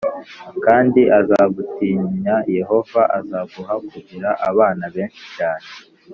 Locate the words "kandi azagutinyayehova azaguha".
0.65-3.75